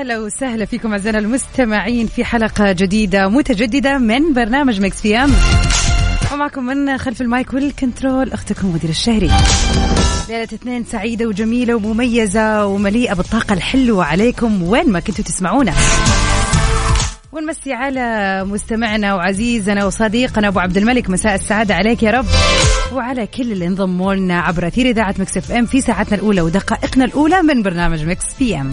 [0.00, 5.32] يا هلا وسهلا فيكم أعزائنا المستمعين في حلقة جديدة متجددة من برنامج Mix PM.
[6.32, 9.30] ومعكم من خلف ال mic وال control أختكم غدير الشهري.
[10.28, 15.72] ليلة اثنين سعيدة وجميلة ومميزة ومليئة بالطاقة الحلوة عليكم وين ما كنتوا تسمعونا.
[17.32, 21.10] ونمسي على مستمعنا وعزيزنا وصديقنا أبو عبد الملك.
[21.10, 22.26] مساء السعادة عليك يا رب.
[22.92, 27.42] وعلى كل اللي انضموا لنا عبر أثير إذاعة Mix FM في ساعتنا الأولى ودقائقنا الأولى
[27.42, 28.72] من برنامج Mix PM.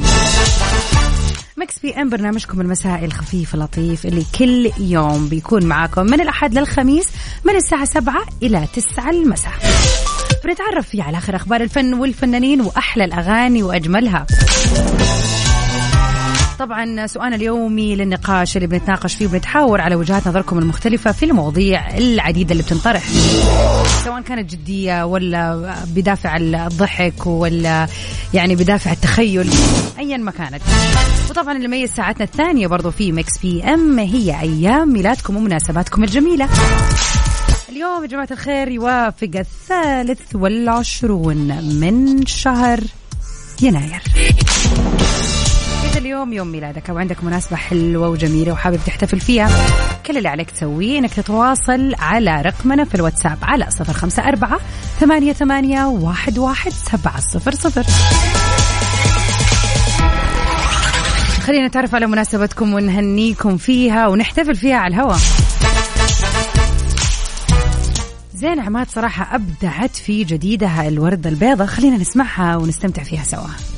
[1.67, 7.07] Mix PM برنامجكم المسائي الخفيف اللطيف اللي كل يوم بيكون معاكم من الأحد للخميس
[7.45, 9.53] من الساعة 7 إلى 9 المساء.
[10.45, 14.27] بنتعرف فيه على آخر أخبار الفن والفنانين وأحلى الأغاني وأجملها.
[16.59, 22.51] طبعا سؤالنا اليومي للنقاش اللي بنتناقش فيه وبنتحاور على وجهات نظركم المختلفة في المواضيع العديدة
[22.51, 23.03] اللي بتنطرح.
[24.03, 27.87] سواء كانت جدية ولا بدافع الضحك ولا
[28.33, 29.49] يعني بدافع التخيل
[29.99, 30.61] أيا ما كانت.
[31.29, 36.49] وطبعا اللي يميز ساعتنا الثانية برضو في Mix PM هي أيام ميلادكم ومناسباتكم الجميلة.
[37.69, 42.79] اليوم يا جماعة الخير يوافق الثالث والعشرون من شهر
[43.61, 44.01] يناير.
[45.97, 49.49] اليوم يوم ميلادك أو عندك مناسبة حلوة وجميلة وحابب تحتفل فيها
[50.05, 54.59] كل اللي عليك تسويه إنك تتواصل على رقمنا في الواتساب على صفر خمسة أربعة
[54.99, 57.83] ثمانية, ثمانية واحد, واحد سبعة صفر صفر.
[61.45, 65.17] خلينا نتعرف على مناسبتكم ونهنيكم فيها ونحتفل فيها على الهواء
[68.33, 73.76] زين عماد صراحة أبدعت في جديدها الوردة البيضاء خلينا نسمعها ونستمتع فيها سوا.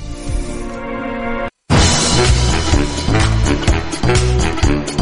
[4.69, 4.98] ويا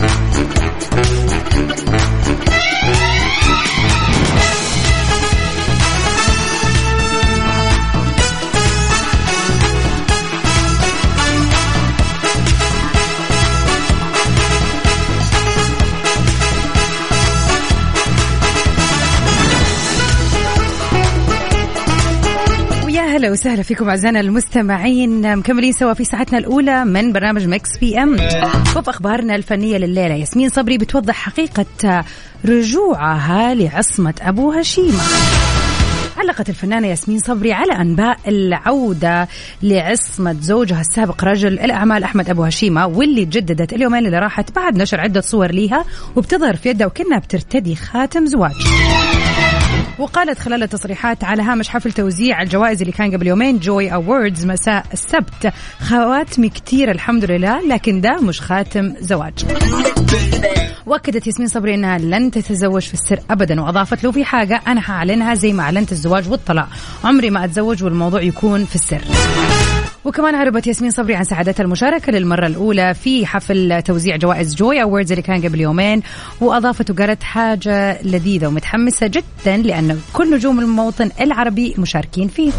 [23.28, 25.38] هلا وسهلا فيكم أعزائنا المستمعين.
[25.38, 28.14] مكملين سوا في ساعتنا الأولى من برنامج مكس بي أم.
[28.78, 32.06] وفي أخبارنا الفنية لليلة ياسمين صبري بتوضح حقيقة
[32.46, 35.02] رجوعها لعصمة أبو هشيمه
[36.18, 39.28] علقت الفنانة ياسمين صبري على أنباء العودة
[39.64, 45.02] لعصمة زوجها السابق رجل الأعمال أحمد أبو هشيمة واللي تجددت اليومين اللي راحت بعد نشر
[45.02, 45.86] عدة صور ليها
[46.16, 48.56] وبتظهر في يدها وكأنها بترتدي خاتم زواج.
[50.00, 54.86] وقالت خلال التصريحات على هامش حفل توزيع الجوائز اللي كان قبل يومين جوي أووردز مساء
[54.94, 55.54] السبت.
[55.80, 59.34] خواتمي كتير الحمد لله لكن ده مش خاتم زواج.
[60.86, 65.34] وأكدت ياسمين صبري إنها لن تتزوج في السر ابدا وأضافت له في حاجة أنا هعلنها
[65.34, 66.70] زي ما أعلنت الزواج والطلاق.
[67.04, 69.02] عمري ما أتزوج والموضوع يكون في السر.
[70.08, 75.12] وكمان عربت ياسمين صبري عن سعادتها المشاركة للمرة الأولى في حفل توزيع جوائز جوي أووردز
[75.12, 76.02] اللي كان قبل يومين
[76.42, 82.52] وأضافت وقالت حاجة لذيذة ومتحمسة جدا لأن كل نجوم الموطن العربي مشاركين فيه.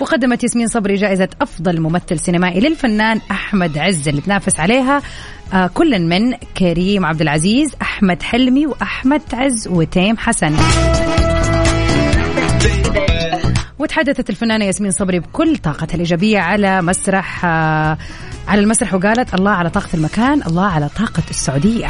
[0.00, 5.02] وقدمت ياسمين صبري جائزة أفضل ممثل سينمائي للفنان أحمد عز اللي تنافس عليها
[5.52, 10.52] آه، كل من كريم عبد العزيز أحمد حلمي وأحمد عز وتيم حسن.
[13.80, 17.98] وتحدثت الفنانة ياسمين صبري بكل طاقتها الإيجابية على مسرح آه،
[18.48, 21.88] على المسرح وقالت الله على طاقة المكان الله على طاقة السعودية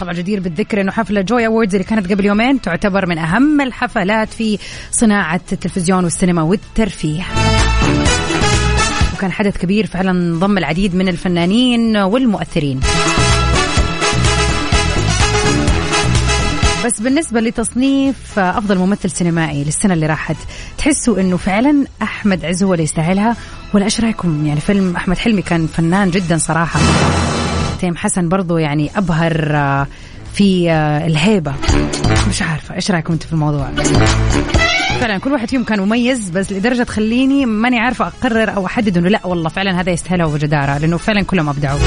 [0.00, 4.28] طبعا جدير بالذكر إنه حفلة جوي اووردز اللي كانت قبل يومين تعتبر من أهم الحفلات
[4.28, 4.58] في
[4.90, 7.22] صناعة التلفزيون والسينما والترفيه.
[9.16, 12.80] وكان حدث كبير فعلا ضم العديد من الفنانين والمؤثرين.
[16.84, 20.36] بس بالنسبة لتصنيف أفضل ممثل سينمائي للسنة اللي راحت
[20.78, 23.36] تحسوا أنه فعلا أحمد عز هو اللي يستاهلها؟
[23.74, 26.80] ولا إيش رأيكم؟ يعني فيلم أحمد حلمي كان فنان جدا صراحة.
[27.80, 29.86] تيم حسن برضو يعني أبهر آه،
[30.34, 31.54] في آه، الهيبة.
[32.28, 33.68] مش عارفة إيش رأيكم أنتم في الموضوع؟
[35.00, 39.08] فعلا كل واحد فيهم كان مميز بس لدرجة تخليني ماني عارفة أقرر أو أحدد أنه
[39.08, 41.78] لا والله فعلا هذا يستاهله بجدارة لأنه فعلا كلهم أبدعوا.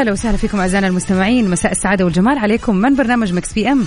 [0.00, 1.50] ويا هلا وسهلا فيكم أعزائنا المستمعين.
[1.50, 3.84] مساء السعادة والجمال عليكم من برنامج Mix PM.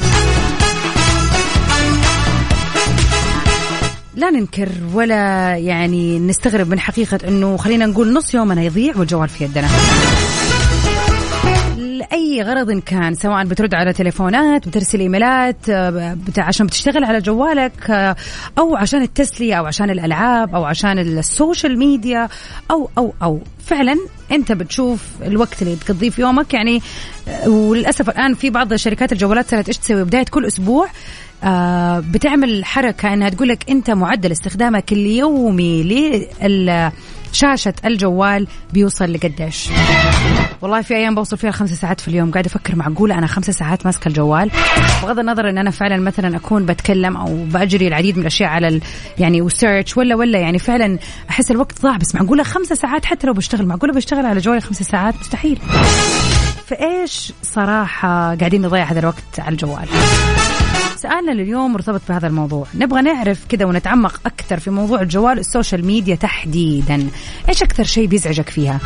[4.16, 9.44] لا ننكر ولا يعني نستغرب من حقيقة أنه خلينا نقول نص يومنا يضيع والجوال في
[9.44, 9.68] يدنا.
[12.04, 18.16] لأي غرض كان؟ سواء بترد على تليفونات بترسل إيميلات آه، عشان بتشتغل على جوالك آه،
[18.58, 22.30] أو عشان التسلية أو عشان الألعاب أو عشان ال social media
[22.72, 23.40] أو أو أو.
[23.66, 23.96] فعلا
[24.32, 26.54] أنت بتشوف الوقت اللي تقضيه في يومك.
[26.54, 26.82] يعني
[27.28, 30.88] آه، وللأسف الآن في بعض شركات الجوالات صارت إيش تسوي؟ بداية كل أسبوع
[32.00, 35.84] بتعمل حركة إنها تقول لك أنت معدل استخدامك اليومي
[37.34, 39.70] لشاشه الجوال بيوصل لقديش.
[40.62, 42.32] والله في أيام بوصل فيها خمسة ساعات في اليوم.
[42.32, 44.52] قاعد أفكر معقولة أنا خمسة ساعات ماسكة الجوال.
[45.04, 48.82] بغض النظر إن أنا فعلا مثلا أكون بتكلم أو بأجري العديد من الأشياء على ال
[49.20, 51.00] يعني و search ولا ولا يعني فعلا
[51.30, 51.98] أحس الوقت ضاع.
[51.98, 53.66] بس معقولة خمسة ساعات حتى لو بشتغل.
[53.66, 55.60] معقولة بشتغل على جوالي خمسة ساعات؟ مستحيل.
[56.68, 59.88] فإيش صراحة قاعدين نضيع هذا الوقت على الجوال؟
[61.04, 62.68] سؤالنا لليوم مرتبط بهذا الموضوع.
[62.76, 67.08] نبغى نعرف كذا ونتعمق أكثر في موضوع الجوال ال social media تحديدا.
[67.50, 68.80] إيش أكثر شيء بيزعجك فيها؟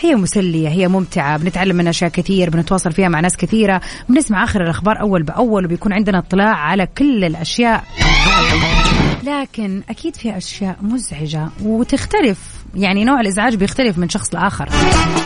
[0.00, 4.62] هي مسلية هي ممتعة بنتعلم منها أشياء كثير بنتواصل فيها مع ناس كثيرة بنسمع آخر
[4.62, 7.84] الأخبار أول بأول وبيكون عندنا اطلاع على كل الأشياء.
[9.24, 12.63] لكن أكيد في أشياء مزعجة وتختلف.
[12.76, 14.68] يعني نوع الإزعاج بيختلف من شخص لآخر.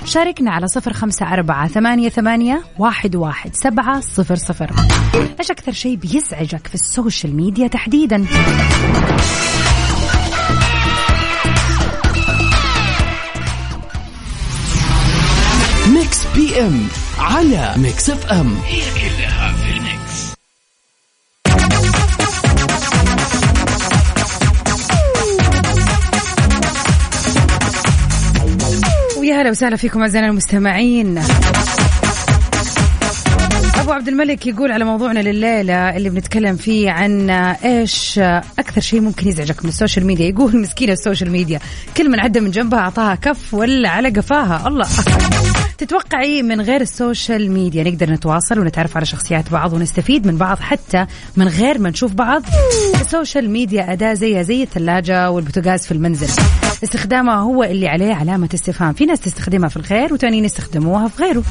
[0.04, 4.70] شاركنا على صفر خمسة أربعة ثمانية, ثمانية واحد, واحد سبعة صفر صفر.
[5.40, 8.26] إيش أكثر شيء بيزعجك في ال social media تحديدا؟
[15.94, 16.86] Mix PM
[17.18, 18.56] على Mix FM.
[18.66, 19.37] هي كلها
[29.38, 31.18] ويا هلا وسهلا فيكم اعزائنا المستمعين.
[33.80, 38.18] أبو عبد الملك يقول على موضوعنا لليلة اللي بنتكلم فيه عن إيش
[38.58, 40.26] أكثر شيء ممكن يزعجك من ال social media.
[40.26, 41.60] يقول مسكينة ال social media.
[41.96, 44.68] كل من عدى من جنبها أعطاها كف ولا على قفاها.
[44.68, 44.86] الله.
[45.78, 50.58] تتوقعي من غير ال social media نقدر نتواصل ونتعرف على شخصيات بعض ونستفيد من بعض
[50.58, 51.06] حتى
[51.36, 52.42] من غير ما نشوف بعض؟
[53.00, 56.28] ال social media أداة زيها زي الثلاجة والبوتاغاز في المنزل.
[56.84, 58.92] استخدامها هو اللي عليه علامة استفهام.
[58.92, 61.42] في ناس تستخدمها في الخير وتانيين يستخدموها في غيره.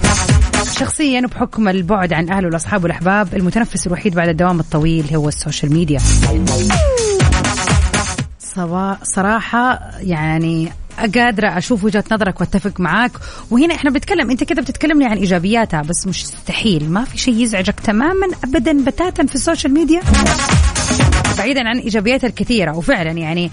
[0.79, 5.73] شخصيا بحكم البعد عن أهله والأصحاب والأحباب المتنفس الوحيد بعد الدوام الطويل هو ال social
[5.73, 5.99] media.
[9.03, 10.71] صراحة يعني
[11.15, 13.11] قادرة أشوف وجهة نظرك وأتفق معاك.
[13.51, 16.91] وهنا إحنا بنتكلم أنت كده بتتكلمني عن إيجابياتها بس مستحيل.
[16.91, 20.01] ما في شيء يزعجك تماما ابدا بتاتا في ال social media؟
[21.37, 22.77] بعيدا عن إيجابياتها الكثيرة.
[22.77, 23.51] وفعلا يعني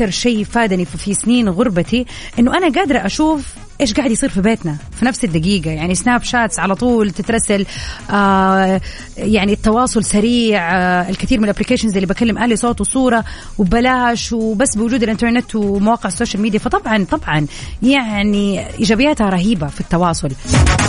[0.00, 2.06] أكثر شيء فادني في سنين غربتي
[2.38, 3.46] إنه أنا قادرة أشوف
[3.80, 5.70] إيش قاعد يصير في بيتنا في نفس الدقيقة.
[5.70, 7.66] يعني Snapchats على طول تترسل
[8.10, 8.80] آه
[9.16, 13.24] يعني التواصل سريع آه الكثير من ال applications اللي بكلم أهلي صوت وصورة
[13.58, 16.58] وبلاش وبس بوجود الإنترنت ومواقع ال social media.
[16.58, 17.46] فطبعا طبعا
[17.82, 20.30] يعني إيجابياتها رهيبة في التواصل.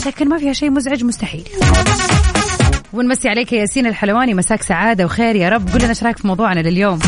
[0.05, 1.43] لكن ما فيها شيء مزعج مستحيل.
[2.93, 4.33] ونمسي عليك يا ياسين الحلواني.
[4.33, 5.69] مساك سعادة وخير يا رب.
[5.69, 6.99] قول لنا إيش رأيك في موضوعنا لليوم؟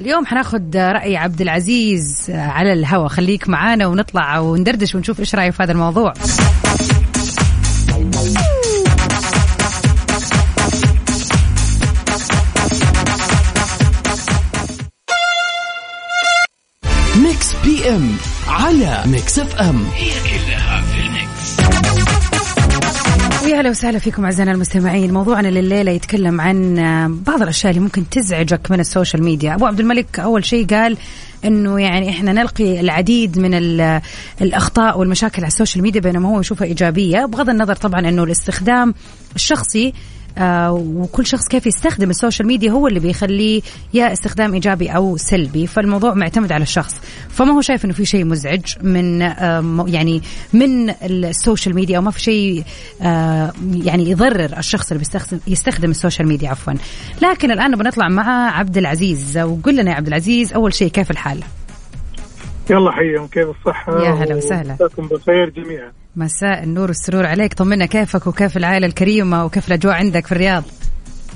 [0.00, 3.08] اليوم حناخد رأي عبد العزيز على الهوا.
[3.08, 6.14] خليك معانا ونطلع وندردش ونشوف إيش رأيه في هذا الموضوع.
[17.16, 18.16] Mix PM
[18.48, 19.84] على Mix FM.
[19.94, 21.07] هي كلها في
[23.48, 26.74] ويا أهلا وسهلا فيكم أعزائنا المستمعين، موضوعنا لليلة يتكلم عن
[27.26, 30.96] بعض الأشياء اللي ممكن تزعجك من ال social media، أبو عبد الملك أول شيء قال
[31.44, 33.54] إنه يعني إحنا نلقي العديد من
[34.42, 38.94] الأخطاء والمشاكل على ال social media بينما هو يشوفها إيجابية، بغض النظر طبعا إنه الاستخدام
[39.36, 39.92] الشخصي آه
[40.70, 43.62] وكل شخص كيف يستخدم ال social media هو اللي بيخليه
[43.94, 45.66] يا استخدام إيجابي أو سلبي.
[45.66, 47.00] فالموضوع معتمد على الشخص.
[47.28, 52.02] فما هو شايف إنه في شيء مزعج من آه يعني من ال social media أو
[52.02, 52.64] ما في شيء
[53.02, 56.72] آه يعني يضرر الشخص اللي بيستخدم يستخدم ال social media عفوا.
[57.22, 59.38] لكن الآن بنطلع مع عبد العزيز.
[59.38, 61.40] وقول لنا يا عبد العزيز أول شيء كيف الحال؟
[62.70, 64.74] يلا حيهم كيف الصحة؟ يا هلا وسهلا.
[64.74, 65.92] مساكم بخير جميعا.
[66.18, 67.54] مساء النور والسرور عليك.
[67.54, 70.64] طمنا كيفك وكيف العائلة الكريمة وكيف الأجواء عندك في الرياض؟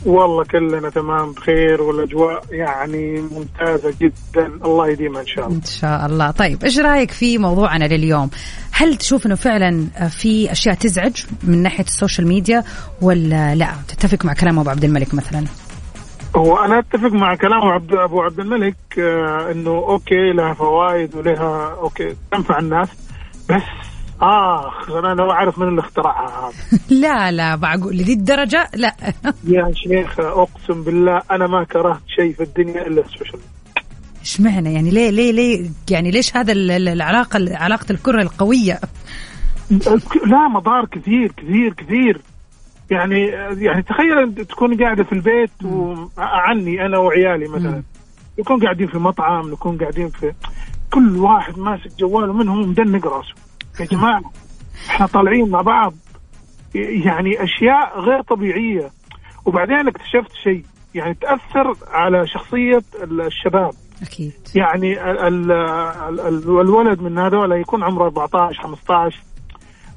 [0.07, 4.47] والله كلنا تمام بخير والأجواء يعني ممتازة جدا.
[4.65, 5.57] الله يديمها إن شاء الله.
[5.57, 6.31] إن شاء الله.
[6.31, 8.31] طيب إيش رأيك في موضوعنا لليوم؟
[8.73, 12.65] هل تشوف إنه فعلا في أشياء تزعج من ناحية ال social media
[13.03, 15.45] ولا لا؟ تتفق مع كلام أبو عبد الملك مثلا؟
[16.37, 21.77] هو أنا أتفق مع كلام عبد أبو عبد الملك آه إنه okay لها فوائد ولها
[21.81, 22.89] okay تنفع الناس
[23.51, 23.63] بس
[24.23, 26.79] آخ أنا لو أعرف من اللي اخترعها هذا.
[27.01, 28.95] لا لا معقول لذي الدرجة لا.
[29.45, 33.41] يا شيخ أقسم بالله أنا ما كرهت شيء في الدنيا إلا ال social
[34.21, 38.81] إيش معنى؟ يعني ليه ليه ليه؟ يعني ليش هذا ال- ال- العلاقة علاقة الكرة القوية؟
[40.33, 42.21] لا مضار كثير كثير كثير.
[42.91, 43.21] يعني
[43.65, 47.83] يعني تخيل تكون قاعدة في البيت وعني أنا وعيالي مثلا.
[48.39, 50.33] نكون قاعدين في مطعم نكون قاعدين في
[50.91, 53.35] كل واحد ماسك جواله منهم مدنق راسه.
[53.81, 54.23] يا جماعة
[54.89, 55.95] إحنا طالعين مع بعض
[56.75, 58.91] يعني أشياء غير طبيعية.
[59.45, 60.65] وبعدين اكتشفت شيء
[60.95, 63.71] يعني تأثر على شخصية الشباب.
[64.03, 64.33] أكيد.
[64.55, 69.23] يعني ال ال ال ال الولد من هذول يكون عمره 14 15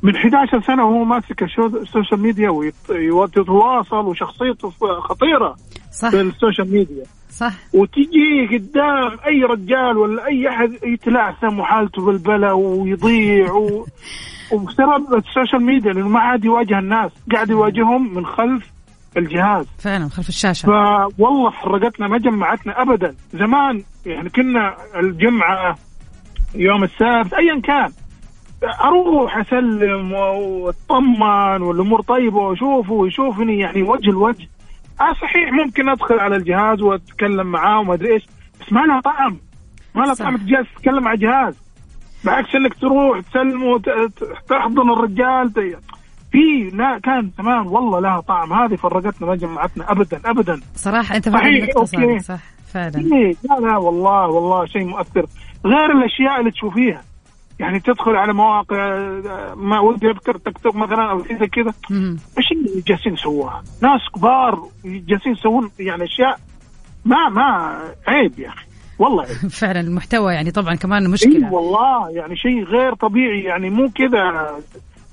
[0.03, 4.70] من 11 سنة وهو ماسك ال social media ويتواصل وشخصيته
[5.01, 5.55] خطيرة
[5.91, 6.10] صح.
[6.10, 7.03] في ال social media.
[7.36, 7.54] صح.
[7.74, 13.86] وتجي قدام أي رجال ولا أي أحد يتلعثم وحالته بالبلا ويضيع و...
[14.51, 18.72] وبسبب ال social media لأنه ما عاد يواجه الناس قاعد يواجههم من خلف
[19.18, 19.65] الجهاز.
[19.80, 20.65] فعلا خلف الشاشة.
[20.65, 23.15] فوالله فرقتنا ما جمعتنا ابدا.
[23.34, 25.75] زمان يعني كنا الجمعة
[26.56, 27.92] يوم السبت ايا كان.
[28.84, 34.48] أروح أسلم وأطمن والأمور طيبة وأشوفه ويشوفني يعني وجه لوجه.
[35.01, 38.23] آه صحيح ممكن أدخل على الجهاز وأتكلم معاه وما أدري إيش
[38.61, 39.39] بس ما لها طعم.
[39.95, 40.13] ما لها.
[40.13, 41.55] طعم تجلس تتكلم على جهاز
[42.25, 45.51] بعكس إنك تروح تسلم وتحضن الرجال
[46.31, 48.53] في لا كان زمان والله لها طعم.
[48.53, 50.61] هذه فرقتنا ما جمعتنا ابدا ابدا.
[50.75, 51.65] صراحة أنت صحيح،.
[51.83, 52.39] صادق صح
[52.73, 52.97] فعلا.
[52.97, 55.25] إيه لا لا والله والله شيء مؤثر.
[55.65, 57.01] غير الأشياء اللي تشوفيها.
[57.59, 58.97] يعني تدخل على مواقع
[59.55, 61.74] ما ودي أذكر تيك توك مثلا أو شيء زي كذا.
[62.38, 66.39] إيش اللي جالسين يسووها؟ ناس كبار جالسين يسوون يعني أشياء
[67.05, 68.65] ما ما عيب يا أخي.
[69.00, 69.51] والله عيب.
[69.62, 71.53] فعلا المحتوى يعني طبعا كمان إي مشكلة.
[71.53, 73.43] والله يعني شيء غير طبيعي.
[73.43, 74.17] يعني مو كذا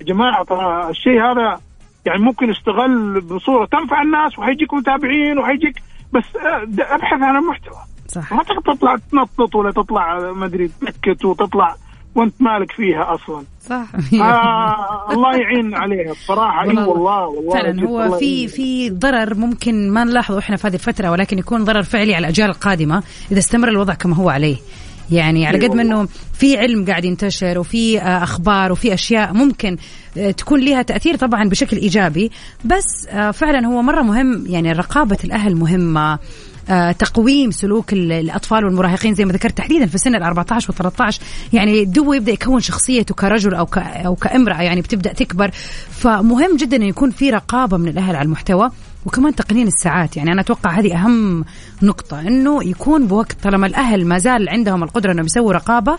[0.01, 1.61] يا جماعة ترى الشيء هذا
[2.07, 5.83] يعني ممكن يستغل بصورة تنفع الناس وحيجيك متابعين وحيجيك
[6.13, 6.63] بس آه،
[6.95, 7.79] أبحث عن المحتوى.
[8.09, 8.33] صح.
[8.33, 11.77] ما تقدر تطلع تنطط ولا تطلع ما أدري تنكت وتطلع
[12.15, 13.43] وانت مالك فيها أصلا.
[13.69, 13.87] صح.
[14.21, 16.63] آه الله يعين عليها بصراحة.
[16.63, 18.49] إي والله- والله فعلا هو في.
[18.49, 22.51] في ضرر ممكن ما نلاحظه إحنا في هذه الفترة ولكن يكون ضرر فعلي على الأجيال
[22.51, 24.57] القادمة إذا استمر الوضع كما هو عليه.
[25.11, 25.83] يعني على قد ما.
[25.83, 29.77] إنه في علم قاعد ينتشر وفي آه، أخبار وفي أشياء ممكن
[30.19, 32.31] آه، تكون لها تأثير طبعا بشكل إيجابي.
[32.65, 36.19] بس آه، فعلا هو مرة مهم يعني رقابة الأهل مهمة.
[36.99, 41.21] تقويم سلوك ال- الأطفال والمراهقين زي ما ذكرت تحديدا في سن ال 14 وال 13
[41.53, 45.51] يعني دو يبدا يكون شخصيته كرجل أو أو كأمرأة يعني بتبدأ تكبر.
[45.91, 48.71] فمهم جدا انه يكون في رقابة من الأهل على المحتوى
[49.07, 50.17] وكمان تقنين الساعات.
[50.17, 51.45] يعني أنا أتوقع هذه أهم
[51.83, 55.99] نقطة إنه يكون بوقت طالما الأهل ما زال عندهم القدرة إنهم يسووا رقابة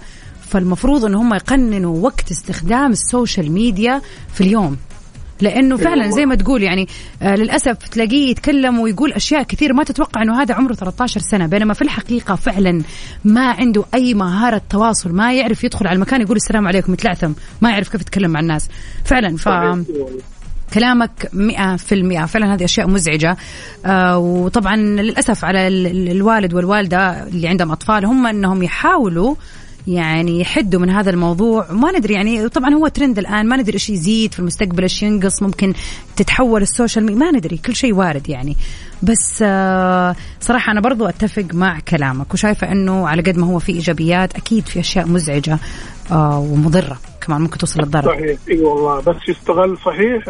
[0.49, 4.01] فالمفروض إن هم يقننوا وقت استخدام السوشيال ميديا
[4.33, 4.77] في اليوم.
[5.41, 6.87] لأنه فعلا زي ما تقول يعني
[7.21, 11.73] آه للأسف تلاقيه يتكلم ويقول أشياء كثير ما تتوقع إنه هذا عمره 13 سنة بينما
[11.73, 12.81] في الحقيقة فعلا
[13.25, 17.69] ما عنده أي مهارة تواصل ما يعرف يدخل على المكان يقول السلام عليكم يتلعثم ما
[17.69, 18.69] يعرف كيف يتكلم مع الناس.
[19.05, 19.49] فعلا ف.
[20.73, 22.25] كلامك مئة في المئة.
[22.25, 23.37] فعلا هذه أشياء مزعجة.
[23.85, 29.35] آه وطبعا للأسف على ال- ال- الوالد والوالدة اللي عندهم أطفال هم أنهم يحاولوا
[29.87, 31.71] يعني يحدوا من هذا الموضوع.
[31.71, 35.43] ما ندري يعني طبعا هو ترند الآن ما ندري إيش يزيد في المستقبل إيش ينقص
[35.43, 35.73] ممكن
[36.15, 38.57] تتحول ال social media ما ندري كل شيء وارد يعني.
[39.03, 43.71] بس آه صراحة أنا برضو أتفق مع كلامك وشايفة أنه على قد ما هو في
[43.71, 45.59] إيجابيات أكيد في أشياء مزعجة
[46.11, 48.15] آه ومضرة كمان ممكن توصل للضرر.
[48.15, 48.99] صحيح إي والله.
[48.99, 50.23] بس يستغل صحيح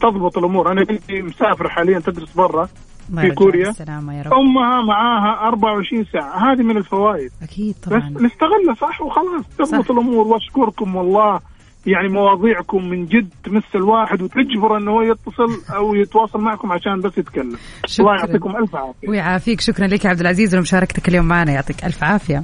[0.00, 0.72] تضبط الأمور.
[0.72, 2.68] أنا بنتي مسافره حاليا تدرس برا.
[3.16, 3.66] في كوريا.
[3.66, 4.32] بالسلامة يا رب.
[4.32, 6.52] أمها معاها 24 ساعة.
[6.52, 7.30] هذه من الفوائد.
[7.42, 9.44] أكيد بس طبعا نستغلها صح؟ وخلاص.
[9.58, 9.90] تضبط.
[9.90, 10.26] الأمور.
[10.26, 11.40] وأشكركم والله.
[11.86, 17.18] يعني مواضيعكم من جد تمس الواحد وتجبر إنه هو يتصل أو يتواصل معكم عشان بس
[17.18, 17.56] يتكلم.
[17.86, 18.06] شكراً.
[18.06, 19.08] الله يعطيكم ألف عافية.
[19.08, 19.60] ويعافيك.
[19.60, 21.52] شكرا لك يا عبد العزيز ولمشاركتك اليوم معنا.
[21.52, 22.42] يعطيك ألف عافية.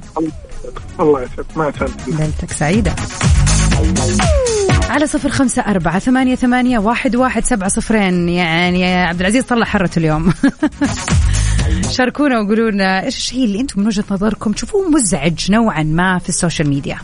[0.99, 1.57] الله يسعدك.
[1.57, 2.07] ما يسعدك.
[2.07, 2.95] ليلتك سعيدة.
[4.89, 8.29] على صفر خمسة أربعة ثمانية, ثمانية واحد, واحد سبعة صفرين.
[8.29, 10.33] يعني يا عبد العزيز طلع حرته اليوم.
[11.95, 16.29] شاركونا وقولوا لنا إيش الشيء اللي أنتم من وجهة نظركم تشوفوه مزعج نوعا ما في
[16.29, 16.97] السوشيال ميديا؟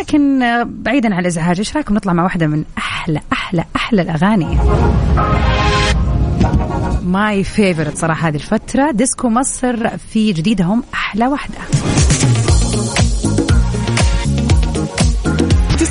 [0.00, 4.58] لكن بعيدا عن الإزعاج إيش رأيكم نطلع مع واحدة من أحلى أحلى أحلى الأغاني؟
[7.04, 8.90] my favorite صراحة هذه الفترة.
[8.90, 11.58] ديسكو مصر في جديدهم أحلى واحدة.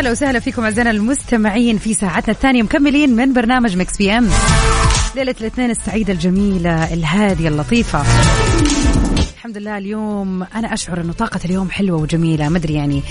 [0.00, 2.62] ويا هلا وسهلا فيكم أعزائنا المستمعين في ساعتنا الثانية.
[2.62, 4.28] مكملين من برنامج Mix PM.
[5.16, 8.02] ليلة الاثنين السعيدة الجميلة الهادية اللطيفة.
[9.34, 13.02] الحمد لله اليوم أنا أشعر إنه طاقة اليوم حلوة وجميلة ما أدري يعني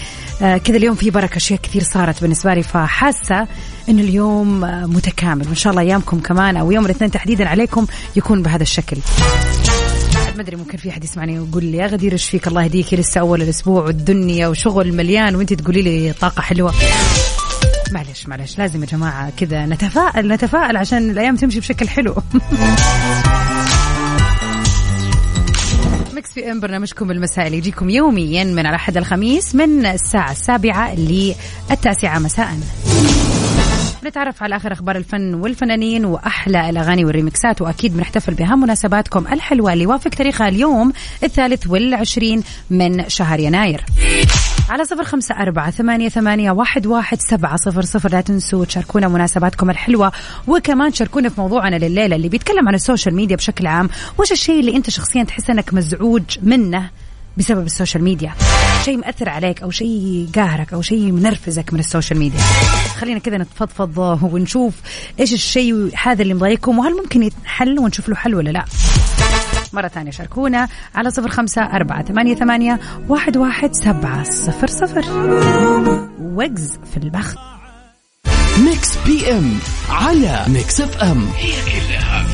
[0.42, 3.48] آه كذا اليوم في بركة أشياء كثير صارت بالنسبة لي فحاسة
[3.90, 5.48] إنه اليوم آه متكامل.
[5.48, 8.98] وإن شاء الله أيامكم كمان أو يوم الاثنين تحديدا عليكم يكون بهذا الشكل.
[10.40, 13.22] ما أدري ممكن في أحد يسمعني ويقول لي يا غدير إيش فيك؟ الله يهديكي لسه
[13.22, 16.74] أول الأسبوع والدنيا وشغل مليان وأنت تقولي لي طاقة حلوة.
[17.92, 22.16] معلش معلش لازم يا جماعة كذا نتفائل نتفائل عشان الأيام تمشي بشكل حلو.
[26.14, 32.58] Mix PM برنامجكم المسائي يجيكم يوميا من الاحد الخميس من الساعة السابعة للتاسعة مساء.
[34.06, 39.84] نتعرف على آخر أخبار الفن والفنانين وأحلى الأغاني والريمكسات وأكيد بنحتفل باهم مناسباتكم الحلوة اللي
[39.84, 43.86] يوافق تاريخها اليوم الثالث والعشرين من شهر يناير.
[44.70, 48.12] على صفر خمسة أربعة ثمانية, ثمانية واحد, واحد سبعة صفر صفر.
[48.12, 50.12] لا تنسوا تشاركونا مناسباتكم الحلوة
[50.48, 53.90] وكمان تشاركونا في موضوعنا لليلة اللي بيتكلم عن ال social media بشكل عام.
[54.18, 56.90] وش الشيء اللي أنت شخصيا تحس أنك مزعوج منه؟
[57.40, 58.34] بسبب ال social media.
[58.86, 62.40] شيء مأثر عليك أو شيء قاهرك أو شيء منرفزك من ال social media.
[62.98, 63.98] خلينا كذا نتفضفض
[64.34, 64.74] ونشوف
[65.20, 68.66] إيش الشيء هذا اللي مضايقكم وهل ممكن يتحل ونشوف له حل ولا لا.
[69.74, 75.06] مرة ثانية شاركونا على صفر خمسة أربعة ثمانية, ثمانية واحد, واحد سبعة صفر صفر.
[76.20, 77.38] وجز في البخت.
[78.58, 82.26] ميكس بي ام على ميكس اف ام هي كلها.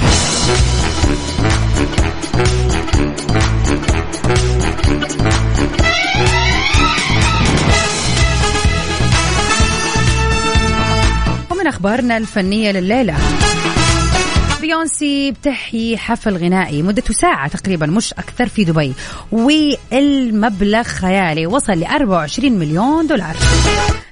[11.65, 13.15] ومن أخبارنا الفنية لليلة.
[14.61, 18.93] بيونسي بتحيي حفل غنائي مدته ساعة تقريبا مش أكثر في دبي.
[19.31, 23.35] والمبلغ خيالي وصل ل 24 مليون دولار.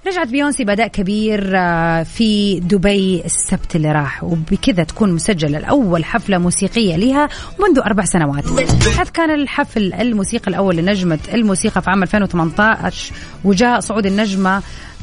[0.07, 6.37] رجعت بيونسي بأداء كبير آه، في دبي السبت اللي راح وبكذا تكون مسجلة الأول حفلة
[6.37, 8.43] موسيقية لها منذ أربع سنوات.
[8.97, 13.13] حيث كان الحفل الموسيقى الأول لنجمة الموسيقى في عام 2018
[13.43, 14.61] وجاء صعود النجمة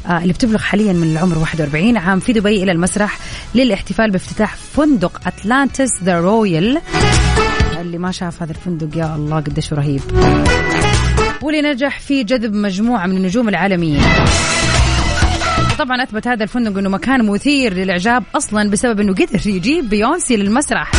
[0.09, 3.19] اللي بتبلغ حاليا من العمر 41 عام في دبي إلى المسرح
[3.55, 6.81] للاحتفال بافتتاح فندق Atlantis The Royal
[7.81, 10.01] اللي ما شاف هذا الفندق يا الله قديش رهيب.
[11.41, 14.01] واللي نجح في جذب مجموعة من النجوم العالميين
[15.71, 20.91] وطبعا أثبت هذا الفندق إنه مكان مثير للإعجاب أصلا بسبب إنه قدر يجيب بيونسي للمسرح.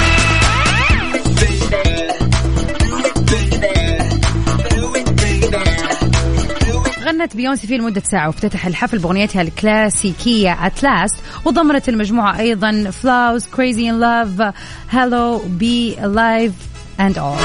[7.23, 13.47] غنت بيونسي فيه لمدة ساعة وافتتح الحفل بأغنيتها الكلاسيكية At Last وضمنت المجموعة أيضا Flaws
[13.47, 14.55] Crazy in Love
[14.91, 16.53] Halo Be Alive
[17.01, 17.37] and All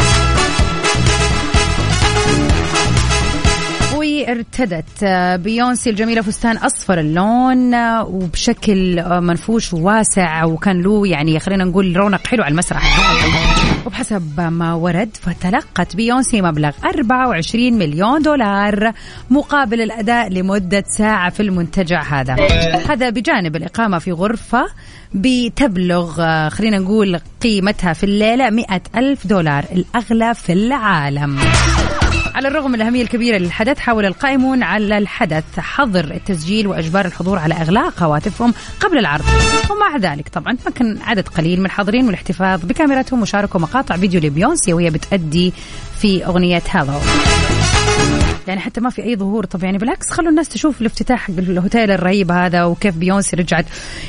[3.95, 5.03] وارتدت
[5.43, 12.43] بيونسي الجميلة فستان أصفر اللون وبشكل منفوش وواسع وكان له يعني خلينا نقول رونق حلو
[12.43, 12.97] على المسرح.
[13.85, 18.91] وبحسب ما ورد فتلقت بيونسي مبلغ 24 مليون دولار
[19.29, 22.35] مقابل الأداء لمدة ساعة في المنتجع هذا.
[22.89, 24.65] هذا بجانب الإقامة في غرفة
[25.13, 31.39] بتبلغ خلينا نقول قيمتها في الليلة 100 ألف دولار الأغلى في العالم.
[32.37, 37.53] على الرغم من الأهمية الكبيرة للحدث حاول القائمون على الحدث حظر التسجيل وإجبار الحضور على
[37.53, 39.25] إغلاق هواتفهم قبل العرض.
[39.69, 44.73] ومع ذلك طبعا تمكن عدد قليل من الحاضرين من الاحتفاظ بكاميراتهم وشاركوا مقاطع فيديو لبيونسي
[44.73, 45.53] وهي بتأدي
[45.99, 46.93] في أغنية هالو
[48.47, 52.31] يعني حتى ما في أي ظهور طب يعني بالعكس خلوا الناس تشوف الافتتاح الهوتيل الرهيب
[52.31, 53.65] هذا وكيف بيونسي رجعت.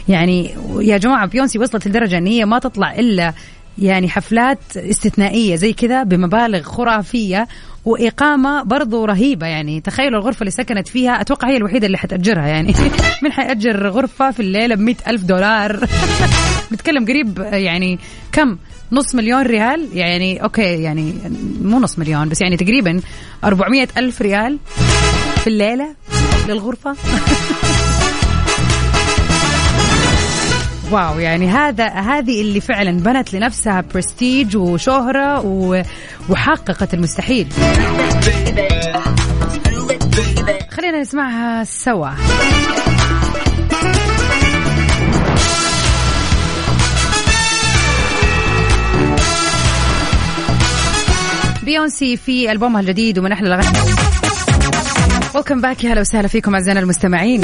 [0.08, 3.34] يعني يا جماعة بيونسي وصلت لدرجة إن هي ما تطلع إلا
[3.78, 7.48] يعني حفلات استثنائية زي كذا بمبالغ خرافية
[7.84, 9.80] وإقامة برضو رهيبة يعني.
[9.80, 12.74] تخيلوا الغرفة اللي سكنت فيها أتوقع هي الوحيدة اللي حتأجرها يعني.
[13.22, 15.86] من حيأجر غرفة في الليلة ب ألف دولار.
[16.72, 17.98] نتكلم قريب يعني
[18.32, 18.58] كم؟
[18.92, 21.14] نص مليون ريال؟ يعني okay يعني
[21.62, 23.00] مو نص مليون بس يعني تقريبا
[23.44, 24.58] 400 ألف ريال
[25.36, 25.94] في الليلة
[26.48, 26.96] للغرفة.
[30.90, 35.82] wow يعني هذا هذه اللي فعلا بنت لنفسها برستيج وشهرة و...
[36.28, 37.48] وحققت المستحيل.
[40.70, 42.08] خلينا نسمعها سوا.
[51.62, 53.78] بيونسي في ألبومها الجديد ومن أحلى الأغاني.
[55.34, 57.42] welcome back يا هلا وسهلا فيكم أعزائنا المستمعين.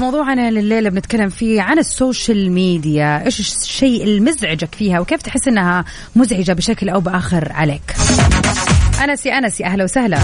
[0.00, 3.24] موضوعنا لليلة بنتكلم فيه عن ال social media.
[3.24, 5.84] إيش الشيء المزعجك فيها وكيف تحس أنها
[6.16, 7.82] مزعجة بشكل أو بآخر عليك؟
[9.04, 10.18] أنس يا أنس يا أهلا وسهلا.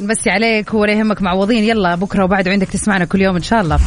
[0.00, 1.64] نمسي عليك ولا يهمك معوضين.
[1.64, 3.78] يلا بكرة وبعده عندك تسمعنا كل يوم إن شاء الله.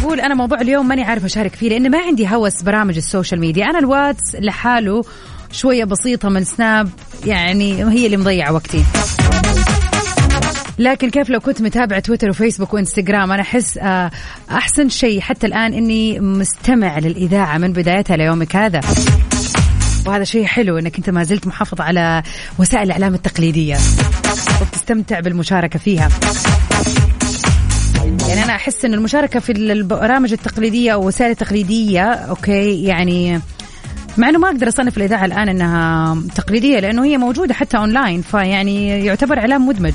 [0.00, 3.40] يقول أنا موضوع اليوم ماني عارف أشارك فيه لأن ما عندي هوس برامج ال social
[3.40, 3.64] media.
[3.64, 5.02] أنا الواتس لحاله
[5.52, 6.88] شوية بسيطة من Snap
[7.24, 8.84] يعني هي اللي مضيعة وقتي.
[10.78, 14.10] لكن كيف لو كنت متابعة تويتر وفيسبوك وإنستغرام أنا أحس آه،
[14.50, 18.80] أحسن شيء حتى الآن إني مستمع للإذاعة من بدايتها ليومك هذا.
[20.06, 22.22] وهذا شيء حلو إنك أنت ما زلت محافظ على
[22.58, 23.76] وسائل الإعلام التقليدية
[24.60, 26.08] وبتستمتع بالمشاركة فيها.
[28.28, 33.40] يعني أنا أحس إن المشاركة في البرامج التقليدية أو الوسائل التقليديه okay يعني
[34.18, 39.04] مع إنه ما أقدر أصنف الإذاعة الآن إنها تقليدية لأنه هي موجودة حتى اونلاين فيعني
[39.04, 39.92] يعتبر إعلام مدمج.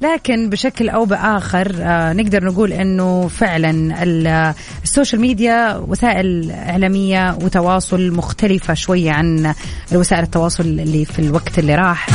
[0.00, 4.02] لكن بشكل أو بآخر آه نقدر نقول إنه فعلا
[4.84, 9.54] ال social media وسائل إعلامية وتواصل مختلفة شوية عن
[9.92, 12.06] وسائل التواصل اللي في الوقت اللي راح.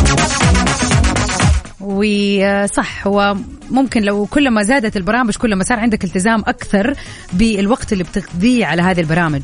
[1.79, 3.35] وصح هو
[3.71, 6.93] ممكن لو كل ما زادت البرامج كل ما صار عندك التزام أكثر
[7.33, 9.41] بالوقت اللي بتقضيه على هذه البرامج.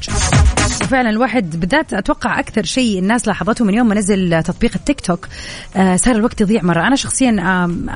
[0.93, 5.27] وفعلا الواحد بالذات أتوقع أكثر شيء الناس لاحظته من يوم ما نزل تطبيق التيك توك
[5.75, 6.87] آه صار الوقت يضيع مرة.
[6.87, 7.31] أنا شخصيا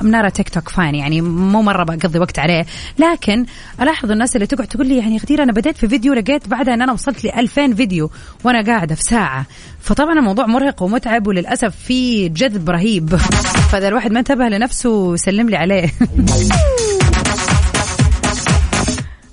[0.02, 2.66] مناره تيك توك فان يعني مو مرة بقضي وقت عليه.
[3.00, 3.46] لكن
[3.82, 6.82] ألاحظ الناس اللي تقعد تقول لي يعني غدير أنا بديت في فيديو لقيت بعدها إن
[6.82, 8.10] أنا وصلت ل 2000 فيديو
[8.44, 9.46] وأنا قاعدة في ساعة.
[9.82, 13.16] فطبعا الموضوع مرهق ومتعب وللأسف في جذب رهيب.
[13.72, 15.90] فإذا الواحد ما انتبه لنفسه سلم لي عليه.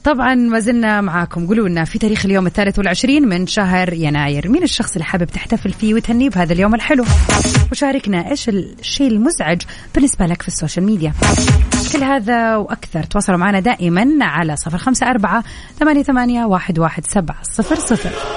[0.04, 1.46] طبعا ما زلنا معاكم.
[1.46, 5.72] قولوا لنا في تاريخ اليوم الثالث والعشرين من شهر يناير مين الشخص اللي حابب تحتفل
[5.72, 7.04] فيه وتهنيه بهذا اليوم الحلو؟
[7.72, 9.62] وشاركنا إيش الشيء المزعج
[9.94, 11.12] بالنسبة لك في ال social media؟
[11.92, 15.44] كل هذا وأكثر تواصلوا معنا دائما على صفر خمسة أربعة
[15.80, 18.33] ثمانية, ثمانية واحد, واحد سبعة صفر صفر.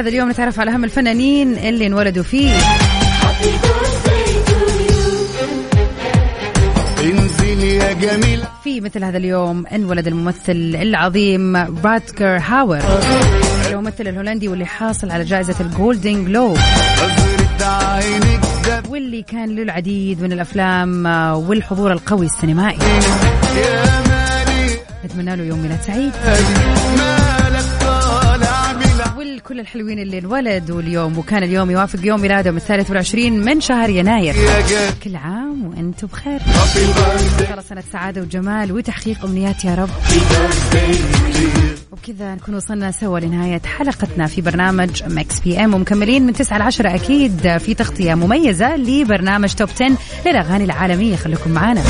[0.00, 2.52] هذا اليوم نتعرف على أهم الفنانين اللي انولدوا فيه.
[8.64, 12.80] في مثل هذا اليوم انولد الممثل العظيم روتجر هاور.
[13.70, 16.58] الممثل الهولندي واللي حاصل على جائزة ال Golden Globe
[18.88, 21.06] واللي كان له العديد من الأفلام
[21.48, 22.78] والحضور القوي السينمائي.
[25.04, 26.12] نتمنى له يوم ميلاد سعيد.
[29.40, 34.34] والكل الحلوين اللي انولدوا اليوم وكان اليوم يوافق يوم ميلادهم الثالث والعشرين من شهر يناير.
[35.04, 36.40] كل عام وأنتم بخير.
[37.50, 39.88] الله سنة سعادة وجمال وتحقيق أمنيات يا رب.
[41.92, 45.74] وبكذا نكون وصلنا سوا لنهاية حلقتنا في برنامج Mix PM.
[45.74, 51.16] ومكملين من 9 ل 10 أكيد في تغطية مميزة لبرنامج Top 10 للأغاني العالمية.
[51.16, 51.82] خليكم معنا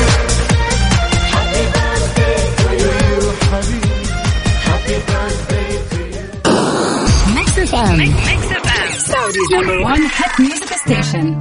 [7.71, 8.91] Mix FM.
[8.99, 11.39] Saudi's number one hit music station.